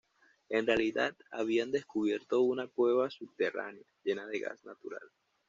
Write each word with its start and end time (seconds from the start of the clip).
En 0.49 0.65
realidad, 0.65 1.15
habían 1.29 1.69
descubierto 1.69 2.41
una 2.41 2.65
cueva 2.67 3.11
subterránea 3.11 3.85
llena 4.03 4.25
de 4.25 4.39
gas 4.39 4.65
natural. 4.65 5.07